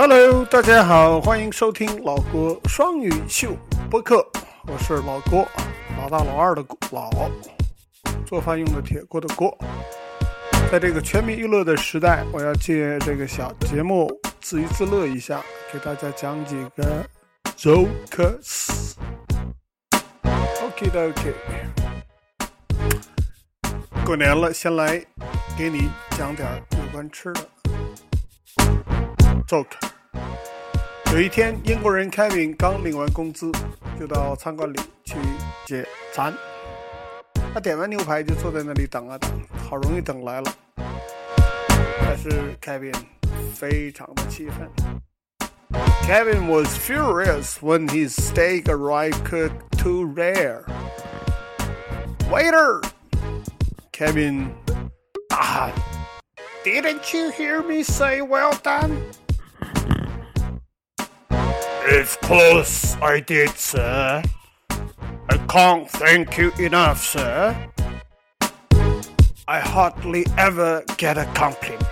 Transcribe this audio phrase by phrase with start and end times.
[0.00, 3.56] Hello，大家好，欢迎收听老郭双语秀
[3.90, 4.24] 播客，
[4.68, 5.44] 我是老郭，
[5.98, 7.10] 老大老二的老，
[8.24, 9.58] 做饭用的铁锅的锅。
[10.70, 14.08] 在这个全民娱乐的时代，我要借这个小节目
[14.40, 17.04] 自娱自乐一下，给大家讲几个
[17.56, 18.92] jokes。
[20.62, 21.34] OK 的 OK。
[24.06, 25.04] 过年了，先来
[25.58, 27.40] 给你讲点有关吃的
[29.44, 29.87] joke。
[31.13, 33.51] 有一天，英国人 Kevin 刚领完工资，
[33.99, 35.15] 就到餐馆里去
[35.65, 36.33] 解馋。
[37.53, 39.29] 他点完牛排就坐在那里等啊等，
[39.69, 40.53] 好容易等来了。
[42.01, 42.95] 但是 Kevin
[43.53, 44.67] 非常的气愤。
[46.07, 50.65] Kevin was furious when his steak arrived cooked too rare.
[52.31, 52.81] Waiter!
[53.91, 54.49] Kevin,
[55.31, 55.71] ah,
[56.63, 58.97] didn't you hear me say well done?
[62.00, 64.22] It's close, I did, sir.
[64.70, 67.56] I can't thank you enough, sir.
[69.48, 71.82] I hardly ever get a compliment.